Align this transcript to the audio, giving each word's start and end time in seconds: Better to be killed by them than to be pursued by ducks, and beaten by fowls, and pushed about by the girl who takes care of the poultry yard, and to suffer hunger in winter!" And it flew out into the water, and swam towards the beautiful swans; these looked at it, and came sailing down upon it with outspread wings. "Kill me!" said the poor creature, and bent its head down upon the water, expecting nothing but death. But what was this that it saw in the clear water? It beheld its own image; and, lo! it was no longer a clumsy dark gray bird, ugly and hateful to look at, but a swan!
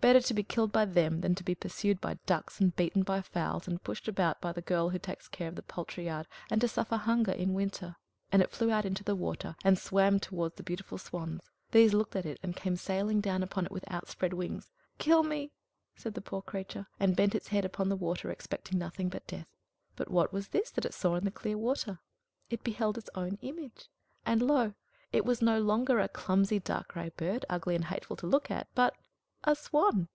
Better 0.00 0.20
to 0.20 0.32
be 0.32 0.44
killed 0.44 0.70
by 0.70 0.84
them 0.84 1.22
than 1.22 1.34
to 1.34 1.42
be 1.42 1.56
pursued 1.56 2.00
by 2.00 2.20
ducks, 2.24 2.60
and 2.60 2.74
beaten 2.76 3.02
by 3.02 3.20
fowls, 3.20 3.66
and 3.66 3.82
pushed 3.82 4.06
about 4.06 4.40
by 4.40 4.52
the 4.52 4.60
girl 4.62 4.90
who 4.90 4.98
takes 5.00 5.26
care 5.26 5.48
of 5.48 5.56
the 5.56 5.62
poultry 5.62 6.04
yard, 6.06 6.28
and 6.52 6.60
to 6.60 6.68
suffer 6.68 6.96
hunger 6.96 7.32
in 7.32 7.52
winter!" 7.52 7.96
And 8.30 8.40
it 8.40 8.52
flew 8.52 8.70
out 8.70 8.84
into 8.84 9.02
the 9.02 9.16
water, 9.16 9.56
and 9.64 9.76
swam 9.76 10.20
towards 10.20 10.54
the 10.54 10.62
beautiful 10.62 10.98
swans; 10.98 11.50
these 11.72 11.94
looked 11.94 12.14
at 12.14 12.26
it, 12.26 12.38
and 12.44 12.54
came 12.54 12.76
sailing 12.76 13.20
down 13.20 13.42
upon 13.42 13.66
it 13.66 13.72
with 13.72 13.82
outspread 13.90 14.32
wings. 14.34 14.70
"Kill 14.98 15.24
me!" 15.24 15.50
said 15.96 16.14
the 16.14 16.20
poor 16.20 16.42
creature, 16.42 16.86
and 17.00 17.16
bent 17.16 17.34
its 17.34 17.48
head 17.48 17.62
down 17.62 17.66
upon 17.72 17.88
the 17.88 17.96
water, 17.96 18.30
expecting 18.30 18.78
nothing 18.78 19.08
but 19.08 19.26
death. 19.26 19.48
But 19.96 20.12
what 20.12 20.32
was 20.32 20.50
this 20.50 20.70
that 20.70 20.84
it 20.84 20.94
saw 20.94 21.16
in 21.16 21.24
the 21.24 21.32
clear 21.32 21.58
water? 21.58 21.98
It 22.50 22.62
beheld 22.62 22.98
its 22.98 23.10
own 23.16 23.36
image; 23.42 23.88
and, 24.24 24.42
lo! 24.42 24.74
it 25.12 25.24
was 25.24 25.42
no 25.42 25.58
longer 25.58 25.98
a 25.98 26.06
clumsy 26.08 26.60
dark 26.60 26.86
gray 26.92 27.08
bird, 27.16 27.44
ugly 27.48 27.74
and 27.74 27.86
hateful 27.86 28.14
to 28.18 28.28
look 28.28 28.48
at, 28.48 28.68
but 28.76 28.94
a 29.44 29.54
swan! 29.54 30.08